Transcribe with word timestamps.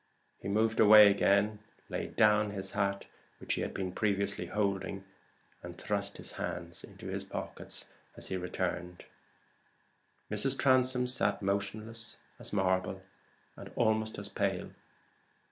He 0.39 0.47
moved 0.47 0.79
away 0.79 1.11
again, 1.11 1.59
laid 1.87 2.15
down 2.15 2.49
his 2.49 2.71
hat, 2.71 3.05
which 3.37 3.53
he 3.53 3.61
had 3.61 3.71
been 3.71 3.91
previously 3.91 4.47
holding, 4.47 5.03
and 5.61 5.77
thrust 5.77 6.17
his 6.17 6.31
hands 6.31 6.83
into 6.83 7.05
his 7.05 7.23
pockets 7.23 7.85
as 8.17 8.29
he 8.29 8.35
returned. 8.35 9.05
Mrs. 10.31 10.57
Transome 10.57 11.05
sat 11.05 11.43
motionless 11.43 12.17
as 12.39 12.51
marble, 12.51 13.03
and 13.55 13.69
almost 13.75 14.17
as 14.17 14.27
pale. 14.27 14.71